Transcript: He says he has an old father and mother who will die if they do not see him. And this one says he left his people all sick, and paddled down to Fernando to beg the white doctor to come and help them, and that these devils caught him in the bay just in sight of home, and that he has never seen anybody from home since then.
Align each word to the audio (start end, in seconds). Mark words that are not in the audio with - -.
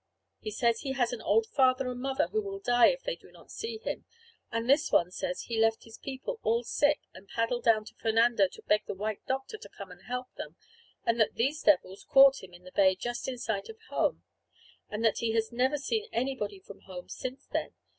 He 0.39 0.49
says 0.49 0.79
he 0.79 0.93
has 0.93 1.13
an 1.13 1.21
old 1.21 1.45
father 1.45 1.87
and 1.87 1.99
mother 2.01 2.25
who 2.29 2.41
will 2.41 2.57
die 2.57 2.87
if 2.87 3.03
they 3.03 3.15
do 3.15 3.31
not 3.31 3.51
see 3.51 3.77
him. 3.77 4.05
And 4.51 4.67
this 4.67 4.91
one 4.91 5.11
says 5.11 5.41
he 5.43 5.59
left 5.59 5.83
his 5.83 5.99
people 5.99 6.39
all 6.41 6.63
sick, 6.63 7.01
and 7.13 7.27
paddled 7.27 7.63
down 7.65 7.85
to 7.85 7.93
Fernando 7.93 8.47
to 8.47 8.63
beg 8.63 8.83
the 8.87 8.95
white 8.95 9.23
doctor 9.27 9.59
to 9.59 9.69
come 9.69 9.91
and 9.91 10.01
help 10.05 10.33
them, 10.37 10.55
and 11.05 11.19
that 11.19 11.35
these 11.35 11.61
devils 11.61 12.03
caught 12.03 12.41
him 12.41 12.51
in 12.51 12.63
the 12.63 12.71
bay 12.71 12.95
just 12.95 13.27
in 13.27 13.37
sight 13.37 13.69
of 13.69 13.77
home, 13.91 14.23
and 14.89 15.05
that 15.05 15.19
he 15.19 15.33
has 15.33 15.51
never 15.51 15.77
seen 15.77 16.07
anybody 16.11 16.57
from 16.57 16.79
home 16.79 17.07
since 17.07 17.45
then. 17.45 17.75